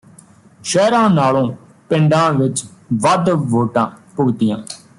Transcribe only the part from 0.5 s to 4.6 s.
ਸ਼ਹਿਰਾਂ ਨਾਲੋਂ ਪਿੰਡਾਂ ਵਿੱਚ ਵੱਧ ਵੋਟਾਂ ਭੁਗਤੀਆਂ